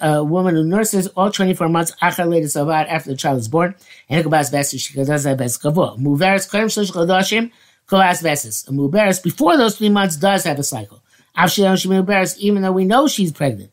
a 0.00 0.24
woman 0.24 0.54
who 0.54 0.64
nurses 0.64 1.06
all 1.08 1.30
24 1.30 1.68
months 1.68 1.92
after 2.00 2.24
the 2.24 3.14
child 3.16 3.38
is 3.38 3.48
born, 3.48 3.74
and 4.08 4.24
before 9.22 9.56
those 9.58 9.76
three 9.76 9.90
months 9.90 10.16
does 10.16 10.44
have 10.44 10.58
a 10.58 10.62
cycle. 10.62 11.02
Even 12.38 12.62
though 12.62 12.72
we 12.72 12.84
know 12.86 13.06
she's 13.06 13.32
pregnant. 13.32 13.70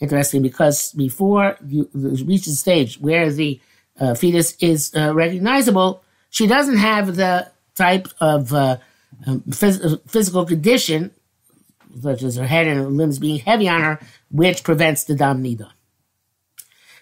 Interesting 0.00 0.42
because 0.42 0.92
before 0.92 1.56
you 1.66 1.88
reach 1.94 2.46
the 2.46 2.52
stage 2.52 2.98
where 3.00 3.30
the 3.30 3.60
uh, 4.00 4.14
fetus 4.14 4.56
is 4.60 4.92
uh, 4.96 5.12
recognizable, 5.14 6.02
she 6.30 6.46
doesn't 6.46 6.78
have 6.78 7.16
the 7.16 7.50
type 7.74 8.08
of 8.20 8.52
uh, 8.52 8.78
um, 9.26 9.40
phys- 9.48 10.00
physical 10.08 10.44
condition, 10.44 11.10
such 12.00 12.22
as 12.22 12.36
her 12.36 12.46
head 12.46 12.66
and 12.66 12.80
her 12.80 12.86
limbs 12.86 13.18
being 13.18 13.38
heavy 13.38 13.68
on 13.68 13.82
her, 13.82 14.00
which 14.30 14.64
prevents 14.64 15.04
the 15.04 15.14
dam 15.14 15.42
nida. 15.42 15.70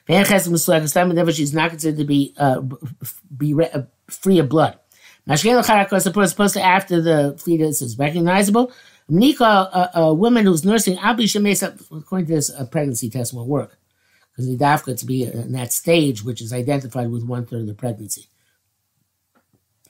She's 0.08 1.54
not 1.54 1.70
considered 1.70 1.98
to 1.98 2.04
be 2.04 2.34
uh, 2.36 2.62
be 3.36 3.54
re- 3.54 3.70
uh, 3.72 3.82
free 4.08 4.38
of 4.38 4.48
blood. 4.48 4.78
Supposed 5.28 6.54
to 6.54 6.62
after 6.62 7.00
the 7.00 7.38
fetus 7.38 7.82
is 7.82 7.98
recognizable. 7.98 8.72
Nika, 9.08 9.44
a, 9.44 9.90
a 9.94 10.14
woman 10.14 10.46
who's 10.46 10.64
nursing, 10.64 10.96
according 10.98 12.26
to 12.26 12.32
this, 12.32 12.48
a 12.48 12.64
pregnancy 12.64 13.10
test 13.10 13.34
won't 13.34 13.48
work 13.48 13.76
because 14.30 14.48
the 14.48 14.56
dafka 14.56 14.98
to 14.98 15.06
be 15.06 15.24
in 15.24 15.52
that 15.52 15.72
stage, 15.72 16.24
which 16.24 16.40
is 16.40 16.52
identified 16.52 17.10
with 17.10 17.24
one 17.24 17.44
third 17.44 17.62
of 17.62 17.66
the 17.66 17.74
pregnancy. 17.74 18.26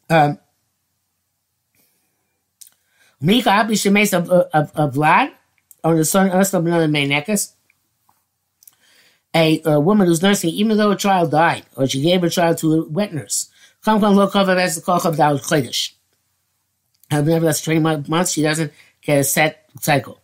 Um, 0.08 0.38
Mika 3.20 3.50
Abi 3.50 3.74
Shemes 3.74 4.16
of, 4.16 4.30
of, 4.30 4.72
of 4.74 4.94
Vlad, 4.94 5.32
or 5.84 5.96
the 5.96 6.04
son 6.04 6.30
of 6.30 6.54
another 6.54 6.88
Mainekas, 6.88 7.52
a, 9.34 9.60
a 9.64 9.80
woman 9.80 10.06
who's 10.06 10.22
nursing, 10.22 10.50
even 10.50 10.76
though 10.76 10.90
a 10.90 10.96
child 10.96 11.30
died, 11.30 11.64
or 11.76 11.86
she 11.86 12.02
gave 12.02 12.22
her 12.22 12.28
child 12.28 12.58
to 12.58 12.72
a 12.72 12.88
wet 12.88 13.12
nurse. 13.12 13.50
Come, 13.84 14.00
come, 14.00 14.14
look 14.14 14.34
over 14.34 14.52
as 14.52 14.74
the 14.74 14.82
Koch 14.82 15.04
of 15.04 15.16
Dawud 15.16 15.42
Chodesh. 15.42 15.92
Nevertheless, 17.10 17.62
20 17.62 18.08
months, 18.08 18.32
she 18.32 18.42
doesn't 18.42 18.72
get 19.02 19.18
a 19.18 19.24
set 19.24 19.68
cycle. 19.80 20.20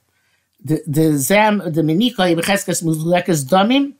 The 0.62 0.82
the 0.86 1.18
zam 1.18 1.58
the 1.58 1.82
menika 1.82 2.34
ibecheskas 2.34 2.82
muzlekas 2.82 3.44
damim. 3.44 3.94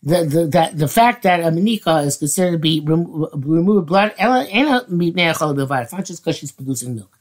The, 0.00 0.24
the, 0.24 0.46
that, 0.46 0.78
the 0.78 0.86
fact 0.86 1.24
that 1.24 1.40
a 1.40 1.50
menika 1.50 2.06
is 2.06 2.16
considered 2.16 2.52
to 2.52 2.58
be 2.58 2.80
rem, 2.80 3.26
remove 3.34 3.86
blood, 3.86 4.14
it's 4.16 5.92
not 5.92 6.04
just 6.04 6.24
because 6.24 6.36
she's 6.36 6.52
producing 6.52 6.94
milk. 6.94 7.17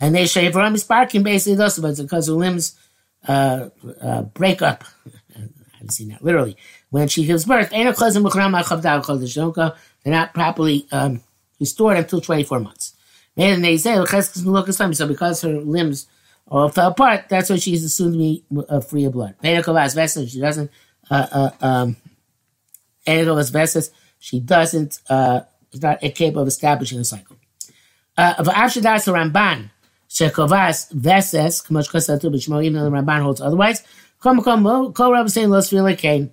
And 0.00 0.14
they 0.14 0.26
say 0.26 0.50
Avram 0.50 0.74
is 0.74 0.84
barking 0.84 1.22
basically 1.22 1.56
thus, 1.56 1.78
but 1.78 1.96
because 1.96 2.26
her 2.26 2.34
limbs 2.34 2.78
uh, 3.26 3.70
uh, 4.00 4.22
break 4.22 4.62
up. 4.62 4.84
I 5.36 5.40
haven't 5.74 5.90
seen 5.90 6.08
that 6.08 6.24
literally. 6.24 6.56
When 6.90 7.08
she 7.08 7.24
gives 7.26 7.44
birth, 7.44 7.70
they're 7.70 7.84
not 10.04 10.34
properly 10.34 10.86
um, 10.92 11.22
restored 11.58 11.96
until 11.96 12.20
24 12.20 12.60
months. 12.60 12.94
So 13.36 15.06
because 15.08 15.42
her 15.42 15.60
limbs 15.60 16.06
or 16.46 16.70
fell 16.70 16.90
apart, 16.90 17.28
that's 17.28 17.50
why 17.50 17.56
she's 17.56 17.84
assumed 17.84 18.12
to 18.12 18.18
be 18.18 18.44
uh, 18.68 18.80
free 18.80 19.04
of 19.04 19.12
blood. 19.12 19.34
She 19.42 20.40
doesn't, 20.40 20.70
uh, 21.10 21.26
uh, 21.32 21.50
um, 21.60 21.96
she 24.18 24.40
doesn't, 24.40 25.00
uh, 25.08 25.40
is 25.72 25.82
not 25.82 26.00
capable 26.00 26.42
of 26.42 26.48
establishing 26.48 27.00
a 27.00 27.04
cycle. 27.04 27.36
Uh, 28.16 28.34
Ramban, 28.38 29.70
Shekovas 30.14 30.92
Veses, 30.92 31.60
Kamosh 31.60 31.90
Kosatu 31.90 32.32
Bishmo, 32.32 32.64
even 32.64 32.80
the 32.84 32.90
Ramban 32.90 33.20
holds 33.22 33.40
otherwise. 33.40 33.82
Come, 34.20 34.42
come, 34.42 34.92
Kol 34.92 35.12
Rabbi 35.12 35.28
saying 35.28 35.50
Los 35.50 35.70
Fila 35.70 35.96
Kane. 35.96 36.32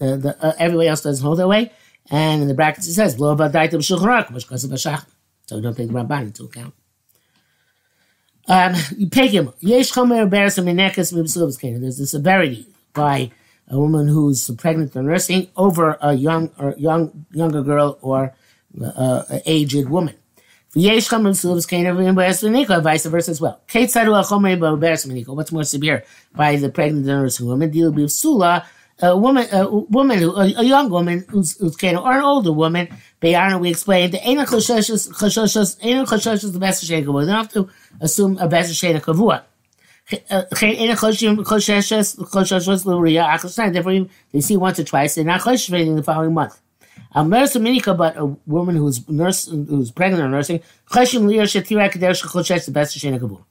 Everybody 0.00 0.88
else 0.88 1.02
doesn't 1.02 1.22
hold 1.22 1.38
that 1.38 1.46
way. 1.46 1.70
And 2.10 2.40
in 2.40 2.48
the 2.48 2.54
brackets 2.54 2.88
it 2.88 2.94
says, 2.94 3.14
Blow 3.14 3.32
about 3.32 3.52
Daita 3.52 3.74
B'Shulchan 3.74 4.00
Aruch, 4.00 4.28
Kamosh 4.28 4.48
Kosatu 4.48 5.04
So 5.44 5.60
don't 5.60 5.76
take 5.76 5.88
the 5.88 5.94
Ramban 5.94 6.22
into 6.22 6.44
account. 6.44 6.72
Um, 8.48 8.74
you 8.96 9.08
pay 9.08 9.28
him. 9.28 9.52
Yesh 9.60 9.92
chomer 9.92 10.28
beresim 10.28 10.64
minekas 10.64 11.12
mibsulvus 11.12 11.60
kena. 11.60 11.80
There's 11.80 12.00
a 12.00 12.06
severity 12.06 12.66
by 12.94 13.30
a 13.68 13.78
woman 13.78 14.08
who's 14.08 14.50
pregnant 14.56 14.96
or 14.96 15.02
nursing 15.02 15.48
over 15.54 15.98
a 16.00 16.14
young 16.14 16.50
or 16.58 16.74
young 16.78 17.26
younger 17.30 17.62
girl 17.62 17.98
or 18.00 18.34
uh, 18.82 19.22
aged 19.46 19.88
woman. 19.88 20.14
V'yesh 20.74 21.08
chomer 21.08 21.30
mibsulvus 21.30 21.66
kena 21.66 21.94
v'imberes 21.94 22.42
minika, 22.42 22.82
vice 22.82 23.06
versa 23.06 23.30
as 23.30 23.40
well. 23.40 23.60
Kate 23.66 23.90
sadu 23.90 24.14
al 24.14 24.24
chomer 24.24 24.58
beres 24.58 25.06
minika. 25.06 25.34
What's 25.34 25.52
more 25.52 25.64
severe 25.64 26.04
by 26.34 26.56
the 26.56 26.70
pregnant 26.70 27.08
or 27.08 27.22
nursing 27.22 27.46
woman? 27.46 27.70
Deal 27.70 27.92
b'sula 27.92 28.64
a 29.02 29.16
woman, 29.16 29.46
a 29.52 29.68
woman, 29.68 30.22
a, 30.22 30.62
young 30.62 30.88
woman 30.88 31.24
who's, 31.28 31.58
who's 31.58 31.74
of, 31.74 31.96
or 32.04 32.12
an 32.12 32.22
older 32.22 32.52
woman, 32.52 32.88
Beyana, 33.20 33.60
we 33.60 33.70
explained, 33.70 34.14
the 34.14 34.22
Ena 34.22 34.44
Choshesh, 34.44 35.10
Choshesh, 35.12 35.76
Ena 35.82 36.04
Choshesh 36.04 36.44
is 36.44 36.52
the 36.52 36.60
best 36.60 36.84
Shena 36.84 37.04
Kavua. 37.04 37.20
They 37.24 37.32
don't 37.32 37.36
have 37.36 37.52
to 37.52 37.68
assume 38.00 38.38
a 38.38 38.46
best 38.48 38.72
Shena 38.72 39.00
Kavua. 39.00 39.42
Uh, 40.30 40.42
Achoshesh, 43.38 43.72
therefore 43.72 44.06
they 44.32 44.40
see 44.40 44.56
once 44.56 44.78
or 44.78 44.84
twice, 44.84 45.14
they're 45.16 45.24
not 45.24 45.40
Choshesh 45.40 45.86
in 45.86 45.96
the 45.96 46.02
following 46.02 46.34
month. 46.34 46.60
A 47.14 47.24
nurse 47.24 47.54
minika, 47.56 47.96
but 47.96 48.16
a 48.16 48.26
woman 48.46 48.76
who's 48.76 49.06
nurse, 49.08 49.46
who's 49.46 49.90
pregnant 49.90 50.22
or 50.22 50.28
nursing, 50.28 50.60
Choshesh, 50.88 51.26
Leah, 51.26 51.42
Shetira, 51.42 51.90
Kadesh, 51.90 52.22
Choshesh, 52.22 52.64
the 52.64 52.70
best 52.70 52.96
Shena 52.96 53.20
Kavua. 53.20 53.44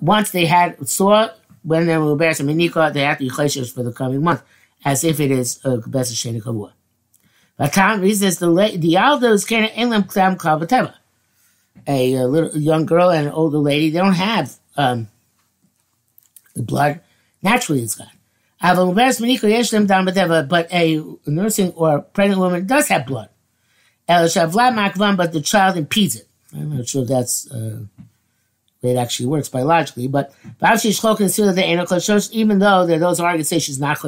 Once 0.00 0.30
they 0.30 0.46
had, 0.46 0.88
saw 0.88 1.30
when 1.66 1.86
they 1.86 1.98
were 1.98 2.14
bears 2.14 2.40
minika, 2.40 2.92
they 2.92 3.00
have 3.00 3.18
to 3.18 3.24
be 3.24 3.64
for 3.64 3.82
the 3.82 3.92
coming 3.92 4.22
month, 4.22 4.42
as 4.84 5.02
if 5.02 5.18
it 5.18 5.32
is 5.32 5.58
a 5.64 5.78
best 5.78 6.14
sheni 6.14 6.40
kavua. 6.40 6.72
But 7.56 7.72
Tom 7.72 8.00
reasons 8.00 8.38
the 8.38 8.76
the 8.78 8.96
elders 8.96 9.44
can 9.44 9.68
elam 9.74 10.04
klam 10.04 10.36
kavateva. 10.36 10.94
A 11.88 12.24
little 12.24 12.56
young 12.56 12.86
girl 12.86 13.10
and 13.10 13.26
an 13.26 13.32
older 13.32 13.58
lady, 13.58 13.90
they 13.90 13.98
don't 13.98 14.14
have 14.14 14.56
um, 14.76 15.08
the 16.54 16.62
blood 16.62 17.00
naturally. 17.42 17.82
It's 17.82 17.96
gone. 17.96 18.06
But 20.48 20.72
a 20.72 21.04
nursing 21.26 21.72
or 21.72 22.00
pregnant 22.00 22.40
woman 22.40 22.66
does 22.66 22.88
have 22.88 23.06
blood. 23.06 23.28
But 24.08 25.32
the 25.32 25.42
child 25.42 25.76
impedes 25.76 26.16
it. 26.16 26.28
I'm 26.54 26.76
not 26.76 26.88
sure 26.88 27.02
if 27.02 27.08
that's 27.08 27.50
uh, 27.50 27.80
it 28.82 28.96
actually 28.96 29.26
works 29.26 29.48
biologically. 29.48 30.08
But 30.08 30.32
even 30.60 32.58
though 32.58 32.86
there 32.86 32.98
those 32.98 33.20
arguments 33.20 33.48
say 33.48 33.58
she's 33.58 33.80
not 33.80 33.98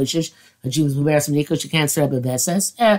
she 0.71 0.83
was 0.83 0.95
beberes 0.95 1.29
she 1.61 1.69
can't 1.69 1.91
serve. 1.91 2.13
Eh, 2.79 2.99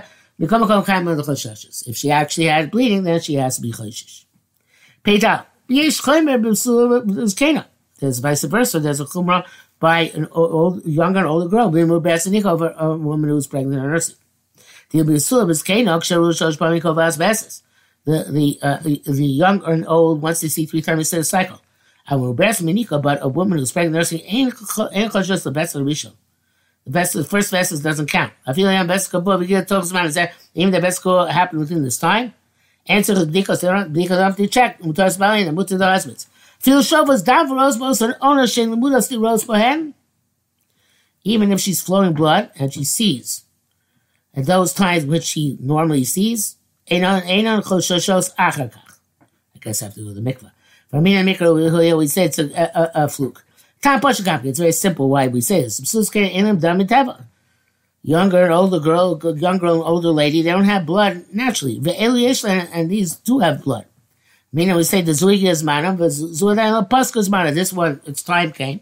if 1.86 1.96
she 1.96 2.10
actually 2.10 2.46
had 2.46 2.70
bleeding, 2.70 3.04
then 3.04 3.20
she 3.20 3.34
has 3.34 3.56
to 3.56 3.62
be 3.62 3.72
choshesh. 3.72 4.24
Paid 5.02 5.24
out. 5.24 5.46
There's 5.68 6.00
vice 8.18 8.44
versa. 8.44 8.80
There's 8.80 9.00
a 9.00 9.04
chumrah 9.04 9.46
by 9.80 10.02
an 10.14 10.28
old, 10.30 10.84
younger 10.86 11.20
and 11.20 11.28
older 11.28 11.48
girl 11.48 11.70
being 11.70 11.88
beberes 11.88 12.44
over 12.44 12.74
a 12.78 12.96
woman 12.96 13.30
who's 13.30 13.46
pregnant 13.46 13.82
or 13.82 13.88
nursing. 13.88 14.16
The 14.90 15.02
the 18.04 18.24
the, 18.30 18.58
uh, 18.62 18.76
the 18.78 19.02
the 19.06 19.24
young 19.24 19.64
and 19.64 19.86
old 19.86 20.22
once 20.22 20.40
they 20.40 20.48
see 20.48 20.66
three 20.66 20.82
times 20.82 21.00
instead 21.00 21.20
of 21.20 21.26
cycle. 21.26 21.60
And 22.08 22.20
we're 22.20 22.32
best 22.32 22.64
minika, 22.64 23.00
but 23.00 23.18
a 23.22 23.28
woman 23.28 23.58
who's 23.58 23.72
pregnant 23.72 23.94
nursing 23.94 24.20
ain't 24.24 24.54
just 24.54 25.44
the 25.44 25.50
best 25.50 25.74
of 25.74 25.84
the 25.84 25.90
rishon. 25.90 26.12
The 26.84 26.90
best, 26.90 27.12
the 27.12 27.24
first 27.24 27.50
vessels 27.50 27.80
doesn't 27.80 28.10
count. 28.10 28.32
I 28.46 28.52
feel 28.52 28.66
like 28.66 28.78
I'm 28.78 28.86
best 28.86 29.10
couple 29.10 29.36
we 29.38 29.46
get 29.46 29.68
talks 29.68 29.90
about 29.90 30.06
is 30.06 30.14
that 30.14 30.32
even 30.54 30.72
the 30.72 30.80
best 30.80 30.98
score 30.98 31.28
happened 31.28 31.60
within 31.60 31.84
this 31.84 31.98
time. 31.98 32.34
Answer 32.86 33.12
is 33.12 33.26
because 33.26 33.60
they 33.60 33.68
don't 33.68 33.92
because 33.92 34.16
they 34.16 34.24
have 34.24 34.36
to 34.36 34.46
check 34.46 34.80
mutar 34.80 35.12
spelling 35.12 35.46
and 35.46 35.56
the 35.56 35.86
husbands. 35.86 36.26
Even 36.62 36.78
if 41.52 41.60
she's 41.60 41.80
flowing 41.80 42.12
blood 42.12 42.50
and 42.58 42.72
she 42.72 42.84
sees, 42.84 43.44
at 44.34 44.46
those 44.46 44.74
times 44.74 45.06
which 45.06 45.24
she 45.24 45.56
normally 45.60 46.04
sees, 46.04 46.56
I 46.90 46.98
guess 49.60 49.82
I 49.82 49.86
have 49.86 49.94
to 49.94 50.00
go 50.00 50.08
to 50.08 50.14
the 50.14 50.20
mikvah. 50.20 50.50
For 50.90 51.00
me 51.00 51.14
mikvah, 51.14 51.96
we 51.96 52.06
say 52.06 52.24
it's 52.24 52.38
a, 52.38 52.50
a, 52.54 52.90
a 53.04 53.08
fluke. 53.08 53.42
It's 53.82 54.58
very 54.58 54.72
simple 54.72 55.08
why 55.08 55.28
we 55.28 55.40
say 55.40 55.62
this. 55.62 55.78
Younger 58.02 58.44
and 58.44 58.52
older 58.52 58.80
girl, 58.80 59.18
younger 59.36 59.66
and 59.66 59.82
older 59.82 60.10
lady, 60.10 60.42
they 60.42 60.50
don't 60.50 60.64
have 60.64 60.84
blood 60.84 61.24
naturally. 61.32 61.78
And 61.78 62.90
these 62.90 63.14
do 63.16 63.38
have 63.38 63.62
blood. 63.62 63.86
Meaning 64.52 64.76
we 64.76 64.82
say 64.82 65.00
the 65.00 65.12
is 65.12 65.62
but 65.96 66.10
Zuidan 66.10 66.88
Paska 66.88 67.18
is 67.18 67.30
mana. 67.30 67.52
This 67.52 67.72
one, 67.72 68.00
its 68.04 68.22
time 68.22 68.50
came. 68.50 68.80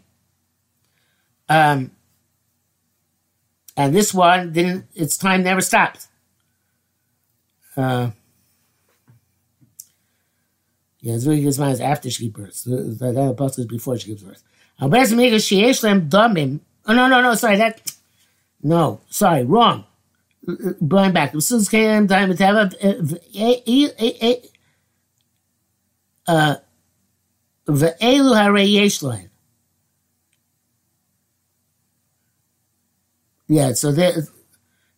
Um, 1.49 1.91
and 3.77 3.95
this 3.95 4.15
one 4.15 4.53
didn't, 4.53 4.87
its 4.95 5.17
time 5.17 5.43
never 5.43 5.61
stopped. 5.61 6.07
Uh, 7.77 8.11
yeah, 11.01 11.15
Zuri 11.15 11.43
gives 11.43 11.59
mine 11.59 11.81
after 11.81 12.11
she 12.11 12.29
gives 12.29 12.65
birth. 12.65 12.99
That 12.99 13.29
apostle 13.31 13.63
is 13.63 13.67
before 13.67 13.99
she 13.99 14.09
gives 14.09 14.23
birth. 14.23 14.43
Oh, 16.87 16.95
no, 16.95 17.07
no, 17.09 17.21
no, 17.21 17.35
sorry, 17.35 17.57
that, 17.57 17.93
no, 18.63 19.01
sorry, 19.11 19.45
wrong. 19.45 19.85
going 20.87 21.13
back. 21.13 21.33
Ve'elu 26.29 26.61
harei 28.35 28.73
yesh 28.73 29.03
Yeah, 33.49 33.73
so 33.73 33.93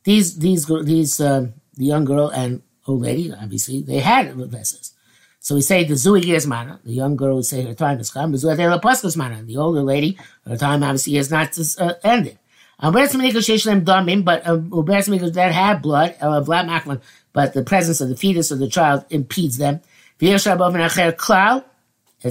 these 0.02 0.38
these 0.38 0.66
these 0.66 1.20
um, 1.20 1.54
the 1.76 1.84
young 1.84 2.04
girl 2.04 2.28
and 2.28 2.62
old 2.86 3.02
lady, 3.02 3.32
obviously, 3.32 3.82
they 3.82 4.00
had 4.00 4.34
vessels. 4.34 4.92
So 5.38 5.54
we 5.54 5.62
say 5.62 5.84
the 5.84 5.94
zui 5.94 6.34
is 6.34 6.46
mana. 6.46 6.80
The 6.84 6.92
young 6.92 7.16
girl 7.16 7.36
would 7.36 7.46
say 7.46 7.62
her 7.62 7.74
time 7.74 7.98
has 7.98 8.10
come. 8.10 8.32
The 8.32 9.14
mana. 9.16 9.42
The 9.42 9.56
older 9.56 9.82
lady, 9.82 10.18
her 10.46 10.56
time 10.56 10.82
obviously 10.82 11.14
has 11.14 11.30
not 11.30 11.56
uh, 11.78 11.94
ended. 12.02 12.38
Um, 12.80 12.92
but 12.92 14.46
um, 14.46 14.70
that 14.70 15.50
had 15.52 15.82
blood, 15.82 16.16
uh, 16.20 16.96
but 17.32 17.54
the 17.54 17.64
presence 17.64 18.00
of 18.00 18.08
the 18.08 18.16
fetus 18.16 18.50
or 18.50 18.56
the 18.56 18.68
child 18.68 19.04
impedes 19.10 19.58
them. 19.58 19.80
It's 20.20 20.46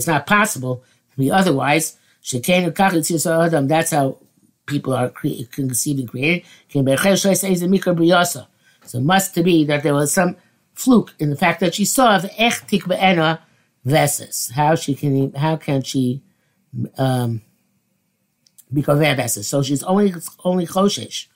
not 0.08 0.28
possible 0.28 0.84
to 1.12 1.18
be 1.18 1.32
otherwise. 1.32 1.98
That's 2.32 3.92
how 3.92 4.18
people 4.66 4.94
are 4.94 5.10
conceived 5.10 6.00
and 6.00 6.10
created. 6.10 6.46
So 8.86 8.98
it 8.98 9.04
must 9.04 9.36
be 9.44 9.66
that 9.66 9.84
there 9.84 9.94
was 9.94 10.12
some 10.14 10.36
fluke 10.74 11.14
in 11.20 11.30
the 11.30 11.36
fact 11.36 11.60
that 11.60 11.76
she 11.76 11.86
saw 11.86 12.18
the 12.18 12.32
ech 12.42 12.68
tikbaena 12.68 13.40
veses. 13.84 14.52
How 14.56 14.76
she 14.76 14.96
can, 14.96 15.34
how 15.34 15.58
can 15.58 15.82
she 15.84 16.22
um, 16.98 17.42
be 18.72 18.82
kover 18.84 19.16
veses? 19.16 19.48
So 19.48 19.62
she's 19.64 19.84
only 19.84 20.14
only 20.44 20.66
choshesh 20.68 21.28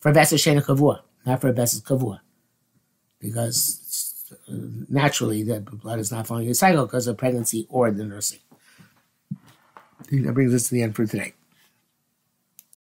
for 0.00 0.12
veses 0.12 0.42
shena 0.42 0.62
kavua, 0.64 1.00
not 1.24 1.40
for 1.40 1.52
veses 1.52 1.80
kavua, 1.82 2.20
because 3.18 3.81
naturally 4.48 5.42
that 5.44 5.64
blood 5.64 5.98
is 5.98 6.12
not 6.12 6.26
following 6.26 6.48
the 6.48 6.54
cycle 6.54 6.86
because 6.86 7.06
of 7.06 7.16
pregnancy 7.16 7.66
or 7.68 7.90
the 7.90 8.04
nursing. 8.04 8.40
That 10.10 10.34
brings 10.34 10.52
us 10.52 10.68
to 10.68 10.74
the 10.74 10.82
end 10.82 10.94
for 10.94 11.06
today. 11.06 11.34